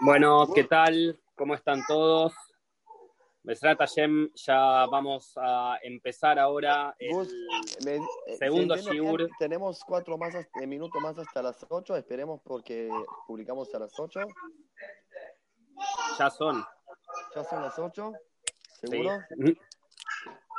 [0.00, 1.20] Bueno, ¿qué tal?
[1.34, 2.32] ¿Cómo están todos?
[3.42, 7.16] Besrat Hashem, ya vamos a empezar ahora el
[7.84, 7.96] me-
[8.26, 9.30] eh, segundo shiur.
[9.38, 11.96] Tenemos cuatro más eh, minutos más hasta las 8.
[11.96, 12.90] Esperemos porque
[13.26, 14.20] publicamos a las 8.
[16.18, 16.62] Ya son.
[17.34, 18.12] ¿Ya son las 8?
[18.80, 18.86] sí.
[18.88, 19.18] ¿Seguro?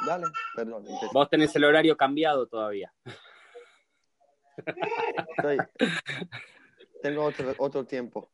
[0.07, 0.87] Dale, perdón.
[0.87, 1.07] empecé.
[1.13, 2.91] Vos tenés el horario cambiado todavía.
[5.37, 5.57] Estoy-
[7.03, 8.29] Tengo otro, otro tiempo.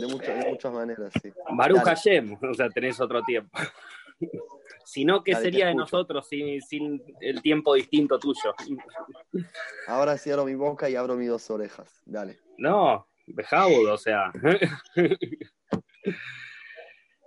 [0.00, 1.30] De, mucho- de muchas maneras, sí.
[1.56, 1.90] Baruch Dale.
[1.90, 3.58] Hashem, o sea, tenés otro tiempo.
[4.86, 8.54] Si no, ¿qué Dale, sería de nosotros sin, sin el tiempo distinto tuyo?
[9.88, 12.02] Ahora cierro mi boca y abro mis dos orejas.
[12.04, 12.38] Dale.
[12.58, 14.30] No, Bejaud, o sea.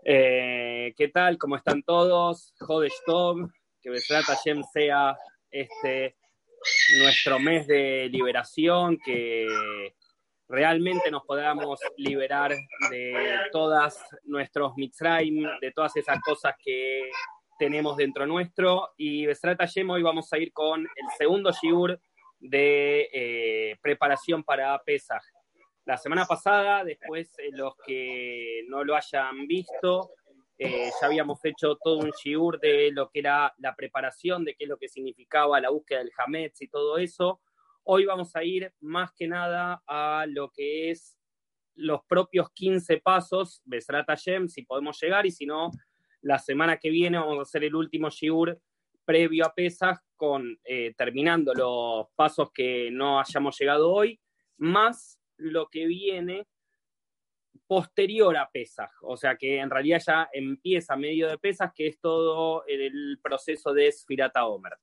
[0.06, 1.38] Eh, ¿Qué tal?
[1.38, 2.54] ¿Cómo están todos?
[2.60, 3.50] Jodesh Tov,
[3.82, 5.18] que Besrat Hashem sea
[5.52, 6.16] este
[7.02, 9.96] nuestro mes de liberación, que
[10.48, 12.56] realmente nos podamos liberar
[12.90, 17.10] de todas nuestros mitzrayim, de todas esas cosas que
[17.58, 18.94] tenemos dentro nuestro.
[18.98, 22.00] Y Besrat Hashem, hoy vamos a ir con el segundo shiur
[22.40, 25.24] de eh, preparación para Pesach.
[25.86, 30.12] La semana pasada, después eh, los que no lo hayan visto,
[30.58, 34.66] eh, ya habíamos hecho todo un shiur de lo que era la preparación, de qué
[34.66, 37.40] es lo que significaba la búsqueda del Hametz y todo eso.
[37.90, 41.18] Hoy vamos a ir más que nada a lo que es
[41.76, 45.72] los propios 15 pasos, Besrat Hashem, si podemos llegar, y si no,
[46.20, 48.60] la semana que viene vamos a hacer el último shiur
[49.06, 54.20] previo a Pesach, con, eh, terminando los pasos que no hayamos llegado hoy,
[54.58, 56.46] más lo que viene
[57.68, 62.02] posterior a Pesach, o sea que en realidad ya empieza medio de Pesach, que es
[62.02, 64.74] todo el proceso de Sfirata Omer.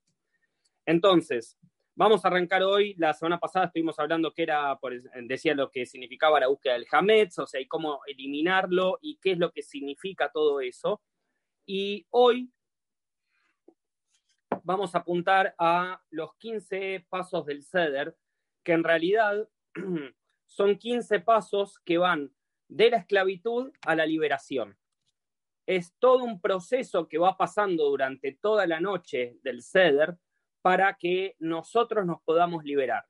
[0.86, 1.58] Entonces,
[1.95, 2.95] vamos a arrancar hoy.
[2.98, 4.78] La semana pasada estuvimos hablando que era,
[5.23, 9.33] decía lo que significaba la búsqueda del Hametz, o sea, y cómo eliminarlo y qué
[9.33, 11.03] es lo que significa todo eso.
[11.67, 12.50] Y hoy
[14.62, 18.16] vamos a apuntar a los 15 pasos del Seder,
[18.62, 19.49] que en realidad
[20.47, 22.34] son 15 pasos que van
[22.69, 24.76] de la esclavitud a la liberación.
[25.66, 30.19] Es todo un proceso que va pasando durante toda la noche del Seder
[30.64, 33.04] para que nosotros nos podamos liberar.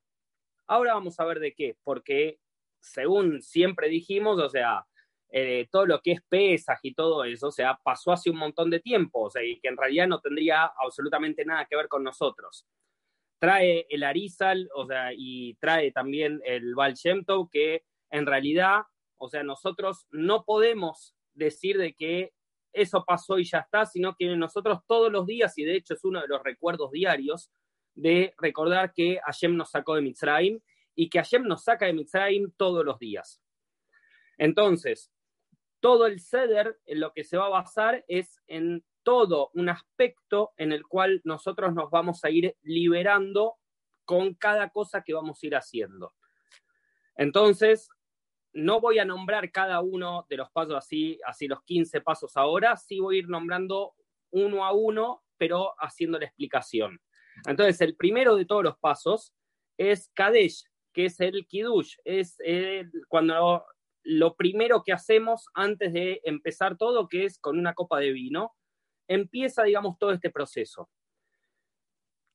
[0.66, 2.41] Ahora vamos a ver de qué, porque
[2.81, 4.84] según siempre dijimos, o sea,
[5.31, 8.70] eh, todo lo que es pesas y todo eso, o sea, pasó hace un montón
[8.70, 12.03] de tiempo, o sea, y que en realidad no tendría absolutamente nada que ver con
[12.03, 12.66] nosotros.
[13.38, 18.82] Trae el Arizal, o sea, y trae también el Baal Shem Tov, que en realidad,
[19.16, 22.32] o sea, nosotros no podemos decir de que
[22.75, 26.05] eso pasó y ya está, sino que nosotros todos los días, y de hecho es
[26.05, 27.51] uno de los recuerdos diarios,
[27.95, 30.61] de recordar que Hashem nos sacó de Mitzrayim
[30.95, 33.41] y que Hashem nos saca de Mitzrayim todos los días.
[34.37, 35.13] Entonces,
[35.81, 40.53] todo el ceder en lo que se va a basar es en todo un aspecto
[40.57, 43.57] en el cual nosotros nos vamos a ir liberando
[44.05, 46.15] con cada cosa que vamos a ir haciendo.
[47.17, 47.91] Entonces,
[48.54, 52.76] no voy a nombrar cada uno de los pasos así, así los 15 pasos ahora,
[52.76, 53.94] sí voy a ir nombrando
[54.31, 57.00] uno a uno, pero haciendo la explicación.
[57.47, 59.34] Entonces, el primero de todos los pasos
[59.76, 62.38] es Kadesh, que es el Kiddush, es
[63.09, 63.65] cuando
[64.04, 68.54] lo primero que hacemos antes de empezar todo, que es con una copa de vino,
[69.09, 70.88] empieza, digamos, todo este proceso.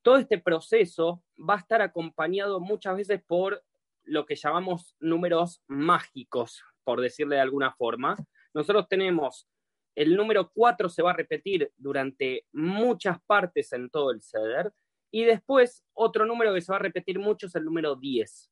[0.01, 3.63] Todo este proceso va a estar acompañado muchas veces por
[4.09, 8.15] lo que llamamos números mágicos, por decirle de alguna forma.
[8.53, 9.47] Nosotros tenemos
[9.95, 14.71] el número 4 se va a repetir durante muchas partes en todo el ceder,
[15.11, 18.51] y después otro número que se va a repetir mucho es el número 10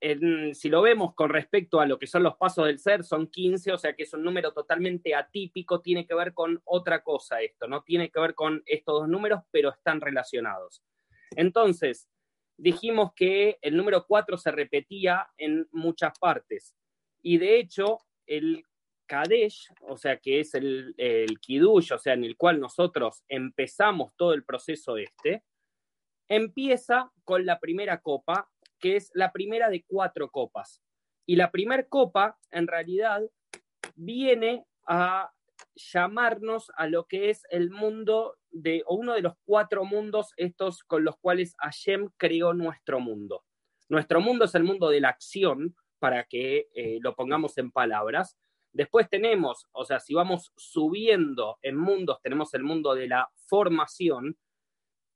[0.00, 3.26] en, si lo vemos con respecto a lo que son los pasos del ser, son
[3.26, 7.40] 15, o sea que es un número totalmente atípico, tiene que ver con otra cosa
[7.40, 10.82] esto, no tiene que ver con estos dos números, pero están relacionados.
[11.36, 12.08] Entonces,
[12.58, 16.74] dijimos que el número 4 se repetía en muchas partes,
[17.22, 18.64] y de hecho, el
[19.06, 24.34] Kadesh, o sea que es el, el o sea, en el cual nosotros empezamos todo
[24.34, 25.42] el proceso este,
[26.28, 30.82] empieza con la primera copa, que es la primera de cuatro copas.
[31.26, 33.22] Y la primera copa, en realidad,
[33.94, 35.32] viene a
[35.74, 40.82] llamarnos a lo que es el mundo de, o uno de los cuatro mundos estos
[40.84, 43.44] con los cuales Hashem creó nuestro mundo.
[43.88, 48.36] Nuestro mundo es el mundo de la acción, para que eh, lo pongamos en palabras.
[48.72, 54.36] Después tenemos, o sea, si vamos subiendo en mundos, tenemos el mundo de la formación,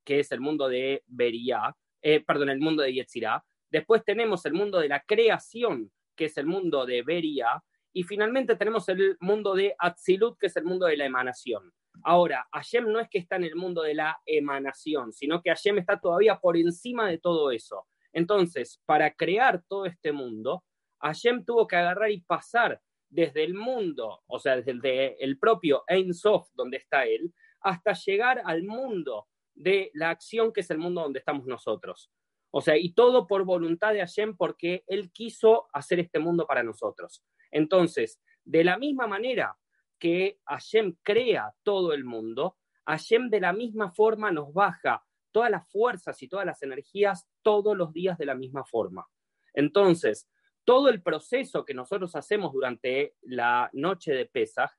[0.05, 3.45] que es el mundo de Beria, eh, perdón, el mundo de Yetzirah.
[3.71, 7.63] Después tenemos el mundo de la creación, que es el mundo de Beria,
[7.93, 11.73] y finalmente tenemos el mundo de Atzilut, que es el mundo de la emanación.
[12.05, 15.79] Ahora, Hashem no es que está en el mundo de la emanación, sino que Hashem
[15.79, 17.87] está todavía por encima de todo eso.
[18.13, 20.65] Entonces, para crear todo este mundo,
[21.01, 26.15] Hashem tuvo que agarrar y pasar desde el mundo, o sea, desde el, propio Ein
[26.15, 31.03] Sof, donde está él, hasta llegar al mundo de la acción, que es el mundo
[31.03, 32.11] donde estamos nosotros.
[32.51, 36.63] O sea, y todo por voluntad de Hashem, porque él quiso hacer este mundo para
[36.63, 37.23] nosotros.
[37.51, 39.57] Entonces, de la misma manera
[40.03, 42.57] que Hashem crea todo el mundo,
[42.87, 47.77] Hashem de la misma forma nos baja todas las fuerzas y todas las energías todos
[47.77, 49.07] los días de la misma forma.
[49.55, 50.29] Entonces,
[50.65, 54.73] todo el proceso que nosotros hacemos durante la noche de Pesaj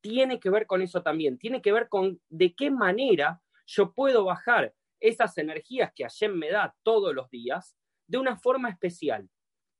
[0.00, 4.24] tiene que ver con eso también, tiene que ver con de qué manera yo puedo
[4.24, 7.76] bajar esas energías que Hashem me da todos los días
[8.08, 9.30] de una forma especial.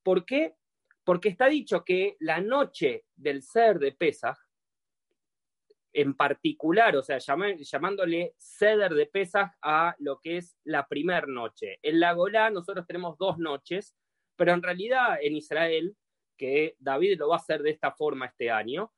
[0.04, 0.54] ¿Por qué?
[1.02, 4.38] Porque está dicho que la noche del ser de Pesaj
[5.94, 11.78] en particular, o sea, llamándole ceder de Pesaj a lo que es la primera noche.
[11.82, 13.96] En la Golá nosotros tenemos dos noches,
[14.36, 15.96] pero en realidad en Israel,
[16.36, 18.92] que David lo va a hacer de esta forma este año,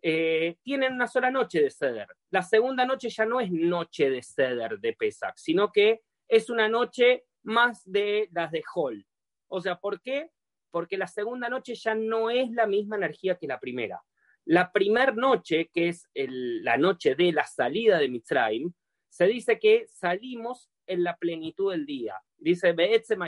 [0.00, 2.08] eh, tienen una sola noche de ceder.
[2.30, 6.68] La segunda noche ya no es noche de ceder de Pesach, sino que es una
[6.68, 9.06] noche más de las de Hall.
[9.48, 10.30] O sea, ¿por qué?
[10.70, 14.02] Porque la segunda noche ya no es la misma energía que la primera.
[14.48, 18.72] La primera noche, que es la noche de la salida de Mitzrayim,
[19.10, 22.14] se dice que salimos en la plenitud del día.
[22.38, 23.18] Dice Beetze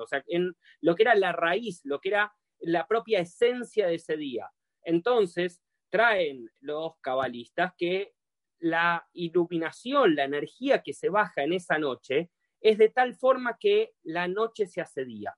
[0.00, 3.96] o sea, en lo que era la raíz, lo que era la propia esencia de
[3.96, 4.50] ese día.
[4.82, 5.60] Entonces,
[5.90, 8.14] traen los cabalistas que
[8.58, 12.30] la iluminación, la energía que se baja en esa noche,
[12.62, 15.36] es de tal forma que la noche se hace día.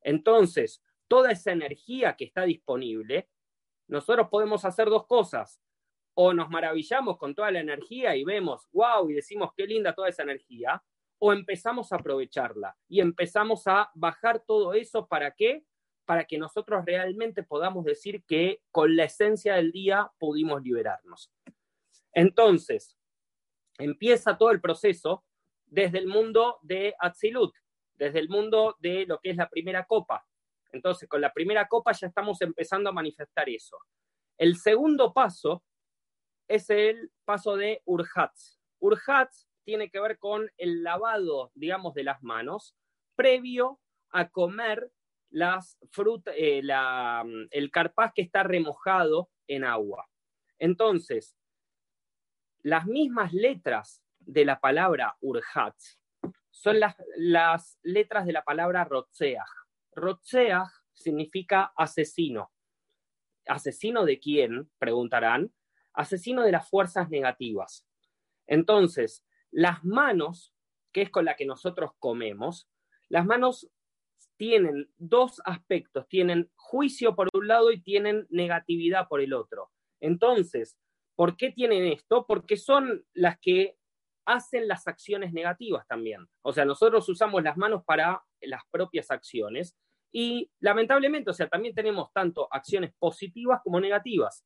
[0.00, 3.28] Entonces, toda esa energía que está disponible
[3.88, 5.60] nosotros podemos hacer dos cosas.
[6.14, 10.08] O nos maravillamos con toda la energía y vemos, wow, y decimos qué linda toda
[10.08, 10.82] esa energía,
[11.20, 15.64] o empezamos a aprovecharla y empezamos a bajar todo eso para qué?
[16.04, 21.32] Para que nosotros realmente podamos decir que con la esencia del día pudimos liberarnos.
[22.12, 22.96] Entonces,
[23.78, 25.24] empieza todo el proceso
[25.66, 27.54] desde el mundo de Atzilut,
[27.94, 30.26] desde el mundo de lo que es la primera copa,
[30.70, 33.78] entonces, con la primera copa ya estamos empezando a manifestar eso.
[34.36, 35.64] El segundo paso
[36.46, 38.58] es el paso de Urhatz.
[38.80, 42.74] Urhatz tiene que ver con el lavado, digamos, de las manos
[43.16, 43.80] previo
[44.10, 44.90] a comer
[45.30, 46.62] las frutas, eh,
[47.50, 50.08] el carpaz que está remojado en agua.
[50.58, 51.36] Entonces,
[52.62, 55.98] las mismas letras de la palabra Urhatz
[56.50, 59.57] son las, letras de la palabra Rotzeach.
[59.98, 62.50] Rotzeach significa asesino.
[63.46, 64.70] ¿Asesino de quién?
[64.78, 65.52] Preguntarán.
[65.92, 67.86] Asesino de las fuerzas negativas.
[68.46, 70.54] Entonces, las manos,
[70.92, 72.68] que es con la que nosotros comemos,
[73.08, 73.70] las manos
[74.36, 79.70] tienen dos aspectos, tienen juicio por un lado y tienen negatividad por el otro.
[80.00, 80.78] Entonces,
[81.16, 82.26] ¿por qué tienen esto?
[82.26, 83.76] Porque son las que
[84.24, 86.28] hacen las acciones negativas también.
[86.42, 89.76] O sea, nosotros usamos las manos para las propias acciones
[90.12, 94.44] y lamentablemente, o sea, también tenemos tanto acciones positivas como negativas.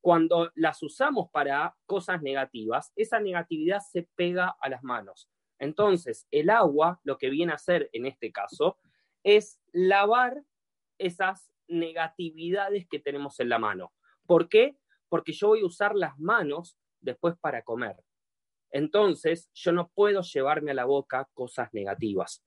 [0.00, 5.30] Cuando las usamos para cosas negativas, esa negatividad se pega a las manos.
[5.58, 8.78] Entonces, el agua, lo que viene a hacer en este caso,
[9.22, 10.42] es lavar
[10.98, 13.92] esas negatividades que tenemos en la mano.
[14.26, 14.78] ¿Por qué?
[15.08, 17.96] Porque yo voy a usar las manos después para comer.
[18.70, 22.42] Entonces, yo no puedo llevarme a la boca cosas negativas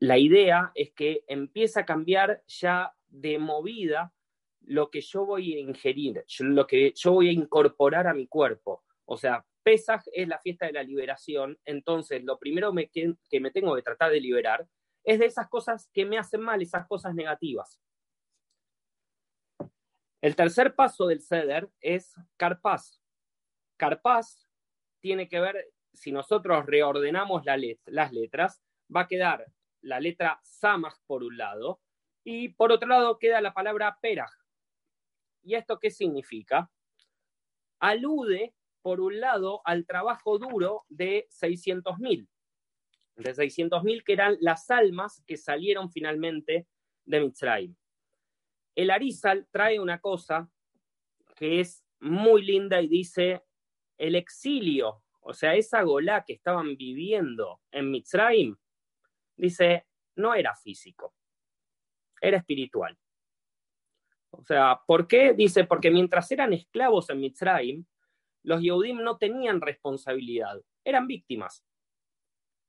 [0.00, 4.12] la idea es que empieza a cambiar ya de movida
[4.62, 8.82] lo que yo voy a ingerir, lo que yo voy a incorporar a mi cuerpo.
[9.04, 13.76] O sea, Pesaj es la fiesta de la liberación, entonces lo primero que, me tengo
[13.76, 14.66] que tratar de liberar
[15.04, 17.78] es de esas cosas que me hacen mal, esas cosas negativas.
[20.22, 23.02] El tercer paso del ceder es carpaz.
[23.76, 24.46] Carpaz
[25.00, 28.62] tiene que ver, si nosotros reordenamos las letras,
[28.94, 29.46] va a quedar
[29.82, 31.80] la letra Samaj por un lado,
[32.24, 34.30] y por otro lado queda la palabra Peraj.
[35.42, 36.70] ¿Y esto qué significa?
[37.78, 42.28] Alude, por un lado, al trabajo duro de 600.000,
[43.16, 46.66] de 600.000 que eran las almas que salieron finalmente
[47.04, 47.74] de Mitzrayim.
[48.74, 50.50] El Arizal trae una cosa
[51.36, 53.42] que es muy linda y dice,
[53.98, 58.56] el exilio, o sea, esa golá que estaban viviendo en Mitzrayim,
[59.40, 61.14] dice, no era físico,
[62.20, 62.96] era espiritual.
[64.30, 65.32] O sea, ¿por qué?
[65.32, 67.84] Dice, porque mientras eran esclavos en Mitzrayim,
[68.42, 71.64] los Yehudim no tenían responsabilidad, eran víctimas.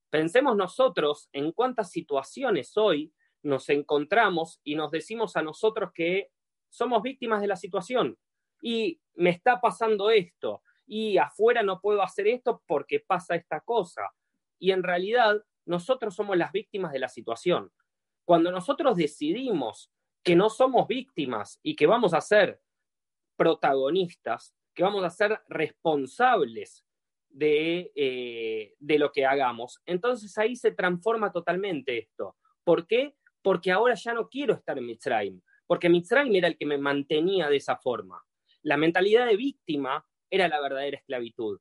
[0.10, 3.14] Pensemos nosotros en cuántas situaciones hoy
[3.44, 6.30] nos encontramos y nos decimos a nosotros que
[6.70, 8.18] somos víctimas de la situación
[8.62, 14.10] y me está pasando esto y afuera no puedo hacer esto porque pasa esta cosa.
[14.60, 17.72] Y en realidad nosotros somos las víctimas de la situación.
[18.26, 19.92] Cuando nosotros decidimos
[20.24, 22.62] que no somos víctimas y que vamos a ser
[23.36, 26.86] protagonistas, que vamos a ser responsables
[27.28, 29.82] de, eh, de, lo que hagamos.
[29.86, 32.38] Entonces ahí se transforma totalmente esto.
[32.64, 33.16] ¿Por qué?
[33.42, 37.50] Porque ahora ya no quiero estar en Mitzrayim, porque Mitzrayim era el que me mantenía
[37.50, 38.22] de esa forma.
[38.62, 41.60] La mentalidad de víctima era la verdadera esclavitud.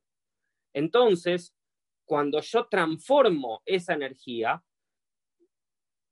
[0.73, 1.55] Entonces,
[2.11, 4.61] cuando yo transformo esa energía,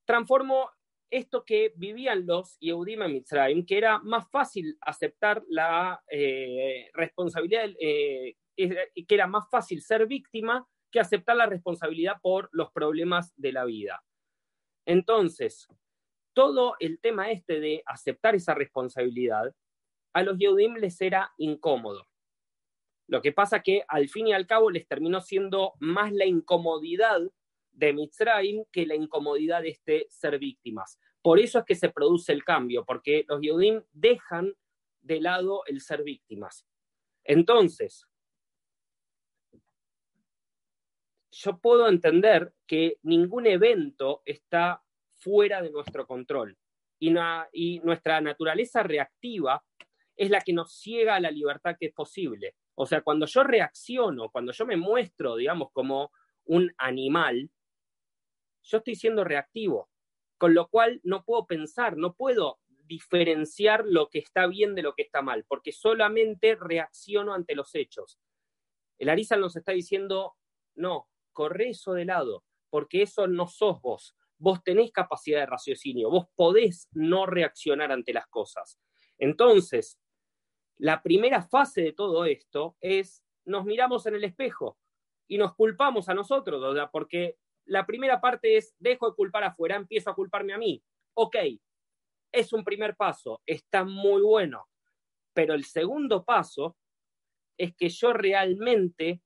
[0.08, 0.70] transformo
[1.12, 7.66] esto que vivían los Yehudim en Mitzrayim, que era más fácil aceptar la eh, responsabilidad,
[7.82, 13.52] eh, que era más fácil ser víctima que aceptar la responsabilidad por los problemas de
[13.52, 14.02] la vida.
[14.86, 15.68] Entonces,
[16.34, 19.54] todo el tema este de aceptar esa responsabilidad,
[20.14, 22.09] a los Yehudim les era incómodo.
[23.10, 27.20] Lo que pasa que al fin y al cabo les terminó siendo más la incomodidad
[27.72, 31.00] de Mitzrayim que la incomodidad de este ser víctimas.
[31.24, 34.54] Por eso es que se produce el cambio, porque los Yehudim dejan
[35.02, 36.68] de lado el ser víctimas.
[37.24, 38.06] Entonces,
[41.32, 44.84] yo puedo entender que ningún evento está
[45.18, 46.56] fuera de nuestro control
[47.00, 47.12] y,
[47.54, 49.64] y nuestra naturaleza reactiva
[50.16, 52.56] es la que nos ciega a la libertad que es posible.
[52.82, 56.14] O sea, cuando yo reacciono, cuando yo me muestro, digamos, como
[56.46, 57.52] un animal,
[58.64, 59.90] yo estoy siendo reactivo,
[60.38, 64.94] con lo cual no puedo pensar, no puedo diferenciar lo que está bien de lo
[64.94, 68.18] que está mal, porque solamente reacciono ante los hechos.
[68.98, 70.38] El Arizal nos está diciendo,
[70.74, 74.16] no, corre eso de lado, porque eso no sos vos.
[74.38, 78.80] Vos tenés capacidad de raciocinio, vos podés no reaccionar ante las cosas.
[79.18, 80.00] Entonces,
[80.80, 84.78] la primera fase de todo esto es nos miramos en el espejo
[85.28, 90.10] y nos culpamos a nosotros, porque la primera parte es, dejo de culpar afuera, empiezo
[90.10, 90.82] a culparme a mí.
[91.14, 91.36] Ok,
[92.32, 94.68] es un primer paso, está muy bueno,
[95.34, 96.78] pero el segundo paso
[97.58, 99.22] es que yo realmente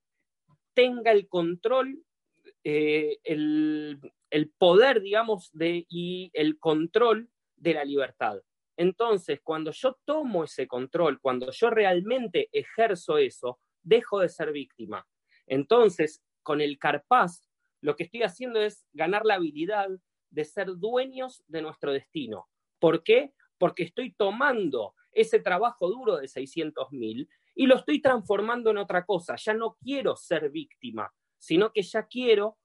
[0.73, 2.03] tenga el control,
[2.63, 3.99] eh, el,
[4.57, 8.41] poder, digamos, y el control de la libertad.
[8.77, 15.05] Entonces, cuando yo tomo ese control, cuando yo realmente ejerzo eso, dejo de ser víctima.
[15.45, 17.49] Entonces, con el carpaz
[17.81, 19.89] lo que estoy haciendo es ganar la habilidad
[20.29, 22.47] de ser dueños de nuestro destino.
[22.79, 23.33] ¿Por qué?
[23.57, 29.05] Porque estoy tomando ese trabajo duro de 600 mil y lo estoy transformando en otra
[29.05, 29.35] cosa.
[29.35, 32.57] Ya no quiero ser víctima, sino que ya quiero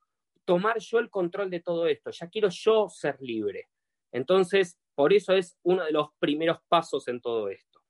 [0.44, 3.68] tomar yo el control de todo esto, ya quiero yo ser libre.
[4.12, 7.80] Entonces, por eso es uno de los primeros pasos en todo esto.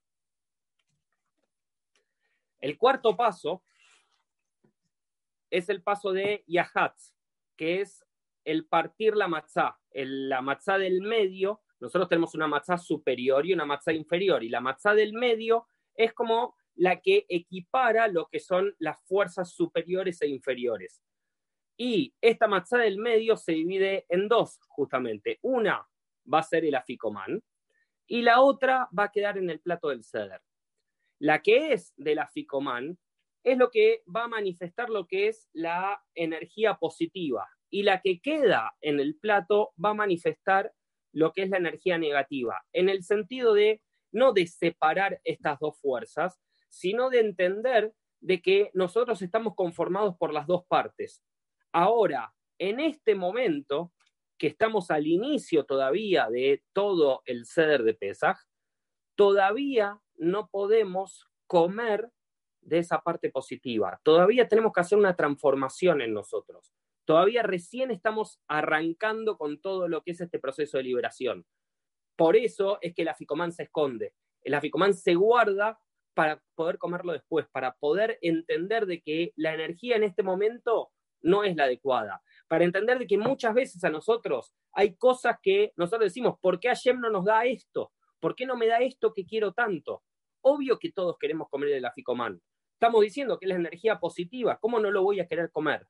[2.60, 3.64] El cuarto paso
[5.48, 7.14] es el paso de Yahatz
[7.56, 8.04] que es
[8.44, 9.80] el partir la matzá.
[9.94, 14.60] la matzá del medio, nosotros tenemos una matzá superior y una matzá inferior, y la
[14.60, 20.28] matzá del medio es como la que equipara lo que son las fuerzas superiores e
[20.28, 21.02] inferiores.
[21.74, 25.38] Y esta matzá del medio se divide en dos, justamente.
[25.40, 25.87] Una
[26.32, 27.42] va a ser el aficomán
[28.06, 30.40] y la otra va a quedar en el plato del ceder.
[31.18, 32.98] La que es del aficomán
[33.44, 38.20] es lo que va a manifestar lo que es la energía positiva y la que
[38.20, 40.72] queda en el plato va a manifestar
[41.12, 43.82] lo que es la energía negativa, en el sentido de
[44.12, 50.32] no de separar estas dos fuerzas, sino de entender de que nosotros estamos conformados por
[50.32, 51.22] las dos partes.
[51.72, 53.92] Ahora, en este momento,
[54.38, 58.38] que estamos al inicio todavía de todo el ceder de Pesaj,
[59.16, 62.10] todavía no podemos comer
[62.60, 64.00] de esa parte positiva.
[64.02, 66.72] Todavía tenemos que hacer una transformación en nosotros.
[67.04, 71.46] Todavía recién estamos arrancando con todo lo que es este proceso de liberación.
[72.16, 74.14] Por eso es que el aficomán se esconde.
[74.42, 75.80] El aficomán se guarda
[76.14, 80.90] para poder comerlo después, para poder entender de que la energía en este momento
[81.22, 85.72] no es la adecuada, para entender de que muchas veces a nosotros hay cosas que
[85.76, 87.92] nosotros decimos, ¿por qué Hashem no nos da esto?
[88.20, 90.02] ¿Por qué no me da esto que quiero tanto?
[90.40, 92.40] Obvio que todos queremos comer el aficomán,
[92.78, 94.56] Estamos diciendo que es la energía positiva.
[94.60, 95.88] ¿Cómo no lo voy a querer comer?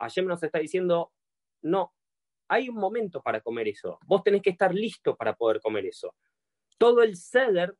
[0.00, 1.12] Hashem nos está diciendo,
[1.60, 1.92] no,
[2.48, 3.98] hay un momento para comer eso.
[4.06, 6.14] Vos tenés que estar listo para poder comer eso.
[6.78, 7.76] Todo el ceder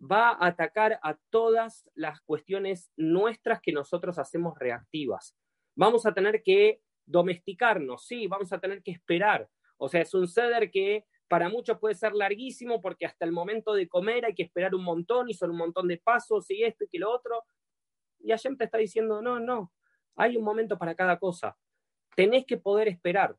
[0.00, 5.36] va a atacar a todas las cuestiones nuestras que nosotros hacemos reactivas.
[5.80, 9.48] Vamos a tener que domesticarnos, sí, vamos a tener que esperar.
[9.78, 13.72] O sea, es un ceder que para muchos puede ser larguísimo porque hasta el momento
[13.72, 16.84] de comer hay que esperar un montón y son un montón de pasos y esto
[16.84, 17.44] y que lo otro.
[18.18, 19.72] Y Hashem te está diciendo, no, no,
[20.16, 21.56] hay un momento para cada cosa.
[22.14, 23.38] Tenés que poder esperar.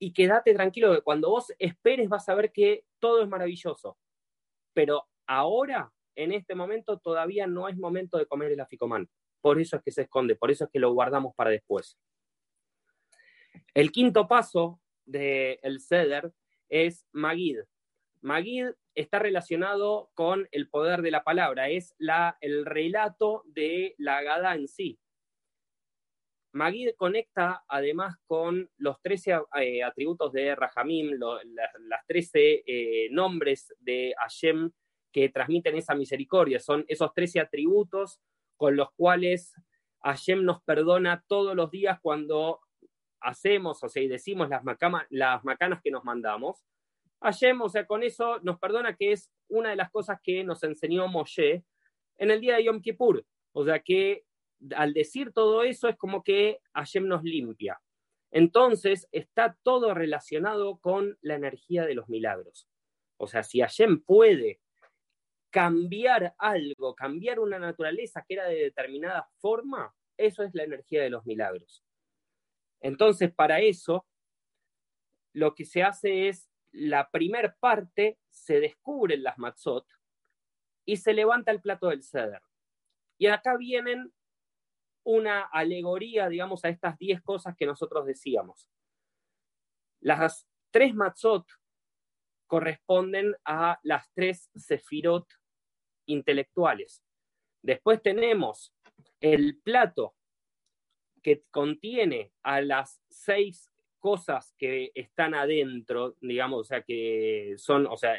[0.00, 3.96] Y quédate tranquilo que cuando vos esperes vas a ver que todo es maravilloso.
[4.72, 9.08] Pero ahora, en este momento, todavía no es momento de comer el aficomán.
[9.40, 11.98] Por eso es que se esconde, por eso es que lo guardamos para después.
[13.74, 16.32] El quinto paso del el ceder
[16.68, 17.60] es Magid.
[18.20, 24.22] Magid está relacionado con el poder de la palabra, es la, el relato de la
[24.22, 24.98] Gada en sí.
[26.52, 34.14] Magid conecta además con los 13 eh, atributos de Rahamim, las 13 eh, nombres de
[34.18, 34.70] Hashem
[35.12, 36.58] que transmiten esa misericordia.
[36.58, 38.20] Son esos 13 atributos
[38.58, 39.54] con los cuales
[40.02, 42.60] Hashem nos perdona todos los días cuando
[43.20, 44.62] hacemos, o sea, y decimos las,
[45.08, 46.64] las macanas que nos mandamos.
[47.20, 50.62] Hashem, o sea, con eso nos perdona que es una de las cosas que nos
[50.62, 51.64] enseñó Moshe
[52.18, 53.24] en el día de Yom Kippur.
[53.52, 54.24] O sea, que
[54.76, 57.80] al decir todo eso es como que Hashem nos limpia.
[58.30, 62.68] Entonces está todo relacionado con la energía de los milagros.
[63.16, 64.60] O sea, si Hashem puede
[65.50, 71.10] cambiar algo, cambiar una naturaleza que era de determinada forma, eso es la energía de
[71.10, 71.84] los milagros.
[72.80, 74.06] Entonces, para eso,
[75.32, 79.86] lo que se hace es, la primer parte se descubren las matzot
[80.84, 82.42] y se levanta el plato del ceder.
[83.18, 84.12] Y acá vienen
[85.02, 88.70] una alegoría, digamos, a estas diez cosas que nosotros decíamos.
[90.00, 91.46] Las tres matzot
[92.48, 95.28] corresponden a las tres sefirot
[96.06, 97.04] intelectuales.
[97.62, 98.74] Después tenemos
[99.20, 100.16] el plato
[101.22, 107.96] que contiene a las seis cosas que están adentro, digamos, o sea, que son, o
[107.96, 108.16] sea,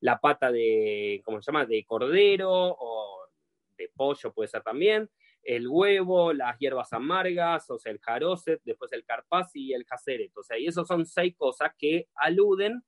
[0.00, 3.26] la pata de, ¿cómo se llama?, de cordero o
[3.76, 5.10] de pollo puede ser también,
[5.42, 10.36] el huevo, las hierbas amargas, o sea, el jaroset, después el carpaz y el jaseret.
[10.36, 12.82] O sea, y esos son seis cosas que aluden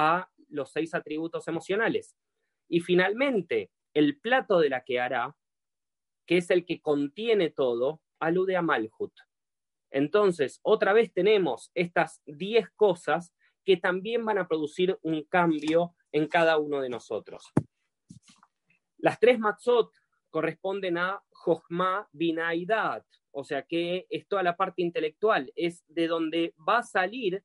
[0.00, 2.16] a los seis atributos emocionales.
[2.68, 5.36] Y finalmente, el plato de la que hará,
[6.24, 9.12] que es el que contiene todo, alude a Malhut.
[9.90, 13.34] Entonces, otra vez tenemos estas diez cosas
[13.64, 17.50] que también van a producir un cambio en cada uno de nosotros.
[18.98, 19.92] Las tres matzot
[20.30, 26.54] corresponden a Jochma Binaidat, o sea que es toda la parte intelectual, es de donde
[26.56, 27.42] va a salir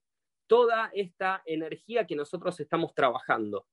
[0.54, 3.66] toda esta energía que nosotros estamos trabajando.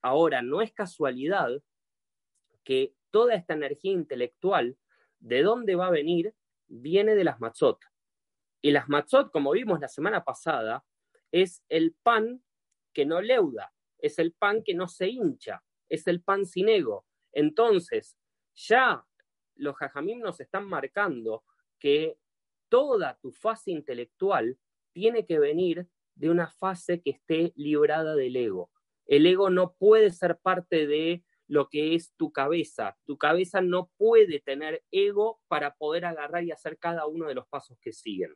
[0.00, 1.62] Ahora, no es casualidad
[2.64, 4.78] que toda esta energía intelectual,
[5.18, 6.34] ¿de dónde va a venir?
[6.68, 7.84] Viene de las matzot.
[8.62, 10.86] Y las matzot, como vimos la semana pasada,
[11.30, 12.42] es el pan
[12.94, 17.04] que no leuda, es el pan que no se hincha, es el pan sin ego.
[17.30, 18.16] Entonces,
[18.54, 19.04] ya
[19.56, 21.44] los jajamim nos están marcando
[21.78, 22.16] que
[22.70, 24.58] toda tu fase intelectual
[24.94, 28.70] tiene que venir de una fase que esté librada del ego.
[29.04, 32.96] El ego no puede ser parte de lo que es tu cabeza.
[33.04, 37.46] Tu cabeza no puede tener ego para poder agarrar y hacer cada uno de los
[37.48, 38.34] pasos que siguen.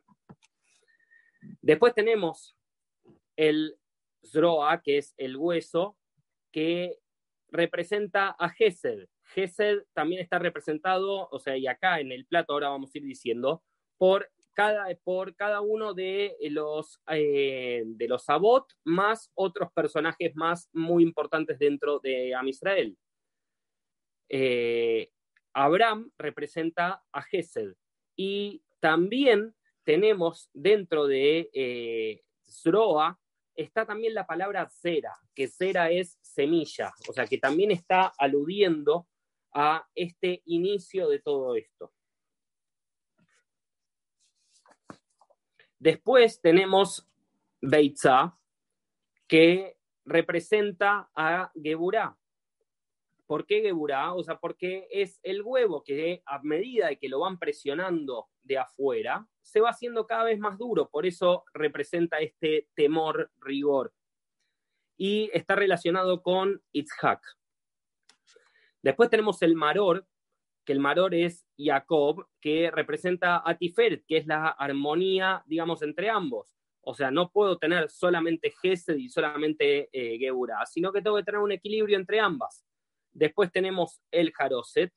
[1.61, 2.55] Después tenemos
[3.35, 3.77] el
[4.21, 5.97] zroa, que es el hueso,
[6.51, 6.99] que
[7.47, 9.07] representa a Gesed.
[9.33, 13.05] Gesed también está representado, o sea, y acá en el plato ahora vamos a ir
[13.05, 13.63] diciendo,
[13.97, 20.69] por cada, por cada uno de los, eh, de los Sabot, más otros personajes más
[20.73, 22.97] muy importantes dentro de Am Israel.
[24.29, 25.11] Eh,
[25.53, 27.73] Abraham representa a Gesed.
[28.15, 33.19] Y también tenemos dentro de eh, Zroa,
[33.55, 39.07] está también la palabra cera, que cera es semilla, o sea que también está aludiendo
[39.53, 41.91] a este inicio de todo esto.
[45.79, 47.07] Después tenemos
[47.61, 48.37] Beitza,
[49.27, 52.17] que representa a Geburá.
[53.25, 54.13] ¿Por qué Geburá?
[54.13, 58.57] O sea, porque es el huevo que a medida de que lo van presionando de
[58.57, 60.89] afuera, se va haciendo cada vez más duro.
[60.89, 63.93] Por eso representa este temor, rigor.
[64.97, 67.21] Y está relacionado con Itzhak.
[68.81, 70.07] Después tenemos el Maror,
[70.69, 76.11] que el Maror es Jacob, que representa a Tiferet, que es la armonía, digamos, entre
[76.11, 76.55] ambos.
[76.81, 81.23] O sea, no puedo tener solamente Gesed y solamente eh, Geburah, sino que tengo que
[81.23, 82.67] tener un equilibrio entre ambas.
[83.11, 84.93] Después tenemos el Jaroset,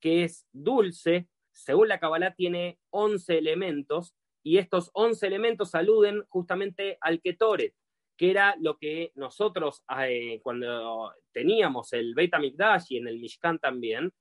[0.00, 1.28] que es dulce.
[1.52, 7.76] Según la Kabbalah tiene 11 elementos y estos 11 elementos aluden justamente al Ketoret,
[8.16, 13.60] que era lo que nosotros eh, cuando teníamos el Beit HaMikdash y en el Mishkan
[13.60, 14.12] también,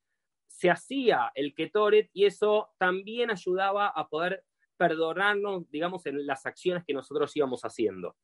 [0.56, 4.46] se hacía el Ketoret y eso también ayudaba a poder
[4.78, 8.16] perdonarnos, digamos, en las acciones que nosotros íbamos haciendo.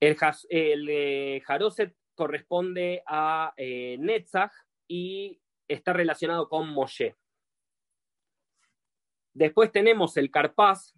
[0.00, 0.16] El,
[0.48, 1.42] el eh,
[2.14, 4.52] corresponde a eh, Netzach
[4.86, 7.16] y está relacionado con Moshe.
[9.34, 10.94] Después tenemos el Carpaz,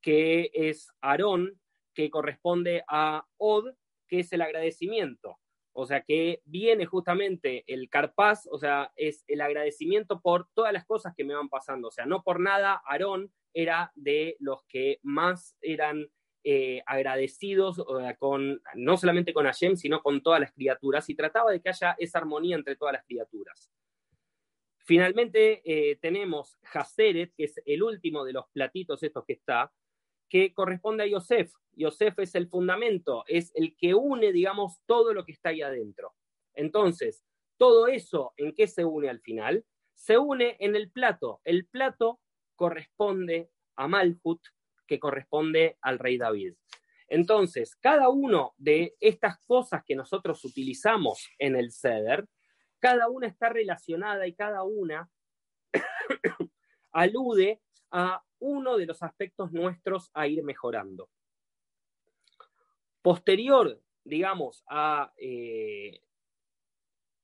[0.00, 1.60] que es Aarón,
[1.94, 3.72] que corresponde a Od,
[4.08, 5.38] que es el agradecimiento.
[5.72, 10.84] O sea, que viene justamente el Carpaz, o sea, es el agradecimiento por todas las
[10.84, 11.88] cosas que me van pasando.
[11.88, 16.08] O sea, no por nada, Aarón era de los que más eran
[16.44, 17.82] eh, agradecidos
[18.18, 21.94] con, no solamente con Hashem, sino con todas las criaturas, y trataba de que haya
[21.98, 23.70] esa armonía entre todas las criaturas.
[24.84, 29.72] Finalmente eh, tenemos Haseret, que es el último de los platitos estos que está,
[30.32, 31.52] que corresponde a Yosef.
[31.74, 36.14] Yosef es el fundamento, es el que une, digamos, todo lo que está ahí adentro.
[36.54, 37.22] Entonces,
[37.58, 39.66] todo eso, ¿en qué se une al final?
[39.92, 41.42] Se une en el plato.
[41.44, 42.18] El plato
[42.56, 44.40] corresponde a Malhut,
[44.86, 46.54] que corresponde al rey David.
[47.08, 52.26] Entonces, cada uno de estas cosas que nosotros utilizamos en el ceder,
[52.78, 55.10] cada una está relacionada y cada una
[56.90, 61.08] alude a uno de los aspectos nuestros a ir mejorando.
[63.00, 66.00] Posterior, digamos, a, eh,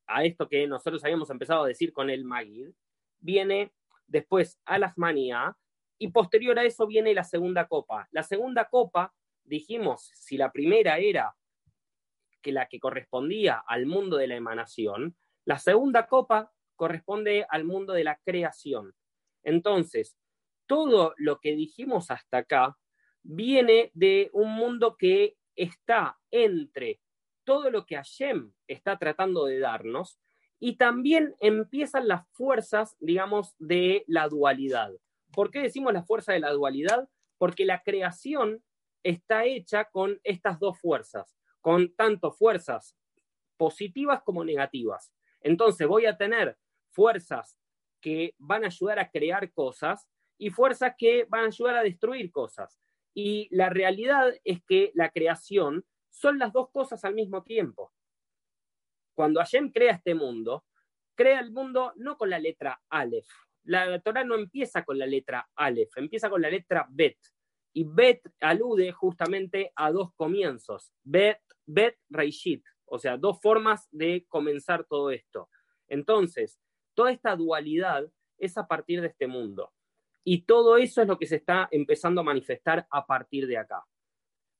[0.06, 2.70] a esto que nosotros habíamos empezado a decir con el Magid,
[3.18, 3.72] viene
[4.06, 5.56] después a las manías
[5.98, 8.08] y posterior a eso viene la segunda copa.
[8.12, 11.34] La segunda copa, dijimos, si la primera era
[12.40, 17.92] que la que correspondía al mundo de la emanación, la segunda copa corresponde al mundo
[17.92, 18.94] de la creación.
[19.42, 20.16] Entonces,
[20.68, 22.78] todo lo que dijimos hasta acá
[23.24, 27.00] viene de un mundo que está entre
[27.42, 30.20] todo lo que Hashem está tratando de darnos
[30.60, 34.92] y también empiezan las fuerzas, digamos, de la dualidad.
[35.32, 37.08] ¿Por qué decimos la fuerza de la dualidad?
[37.38, 38.62] Porque la creación
[39.02, 42.96] está hecha con estas dos fuerzas, con tanto fuerzas
[43.56, 45.12] positivas como negativas.
[45.40, 46.58] Entonces voy a tener
[46.90, 47.58] fuerzas
[48.00, 52.30] que van a ayudar a crear cosas y fuerzas que van a ayudar a destruir
[52.30, 52.80] cosas.
[53.12, 57.92] Y la realidad es que la creación son las dos cosas al mismo tiempo.
[59.14, 60.64] Cuando Hashem crea este mundo,
[61.16, 63.26] crea el mundo no con la letra Aleph.
[63.64, 67.18] La Torah no empieza con la letra Aleph, empieza con la letra Bet.
[67.72, 74.24] Y Bet alude justamente a dos comienzos, Bet, Bet, Reishit, o sea, dos formas de
[74.28, 75.50] comenzar todo esto.
[75.88, 76.58] Entonces,
[76.94, 79.72] toda esta dualidad es a partir de este mundo.
[80.30, 83.82] Y todo eso es lo que se está empezando a manifestar a partir de acá.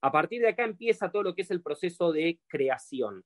[0.01, 3.23] A partir de acá empieza todo lo que es el proceso de creación.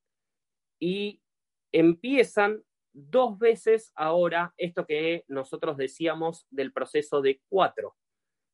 [0.81, 1.23] Y
[1.71, 7.95] empiezan dos veces ahora esto que nosotros decíamos del proceso de cuatro.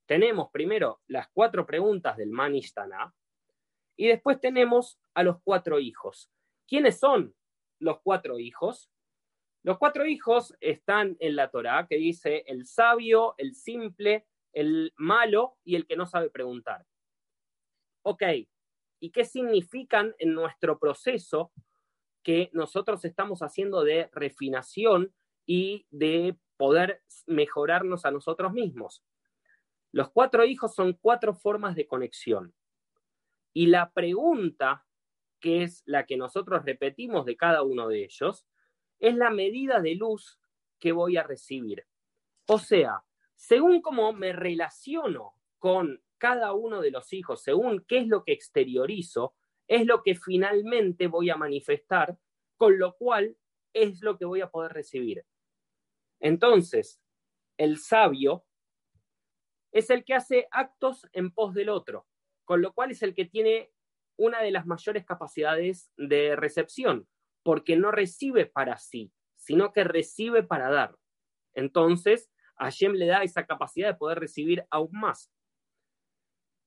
[0.04, 3.14] Tenemos primero las cuatro preguntas del Manishtana
[3.96, 6.30] y después tenemos a los cuatro hijos.
[6.66, 7.34] ¿Quiénes son
[7.78, 8.90] los cuatro hijos?
[9.62, 15.56] Los cuatro hijos están en la Torá, que dice el sabio, el simple, el malo
[15.64, 16.86] y el que no sabe preguntar.
[18.02, 18.22] Ok,
[19.00, 21.52] ¿y qué significan en nuestro proceso
[22.22, 25.12] que nosotros estamos haciendo de refinación
[25.46, 29.02] y de poder mejorarnos a nosotros mismos?
[29.92, 32.54] Los cuatro hijos son cuatro formas de conexión.
[33.52, 34.86] Y la pregunta,
[35.40, 38.46] que es la que nosotros repetimos de cada uno de ellos,
[38.98, 40.38] es la medida de luz
[40.78, 41.86] que voy a recibir.
[42.46, 43.04] O sea,
[43.36, 48.32] según cómo me relaciono con cada uno de los hijos, según qué es lo que
[48.32, 49.34] exteriorizo,
[49.68, 52.18] es lo que finalmente voy a manifestar,
[52.56, 53.36] con lo cual
[53.72, 55.24] es lo que voy a poder recibir.
[56.20, 57.00] Entonces,
[57.56, 58.44] el sabio
[59.70, 62.06] es el que hace actos en pos del otro,
[62.44, 63.70] con lo cual es el que tiene
[64.16, 67.06] una de las mayores capacidades de recepción
[67.48, 70.98] porque no recibe para sí, sino que recibe para dar.
[71.54, 75.32] Entonces, Hashem le da esa capacidad de poder recibir aún más.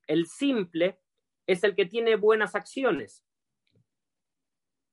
[0.07, 0.99] El simple
[1.45, 3.23] es el que tiene buenas acciones,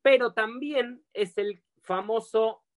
[0.02, 2.62] pero también es el famoso